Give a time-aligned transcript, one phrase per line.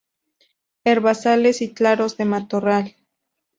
[0.83, 2.95] Herbazales y claros de matorral.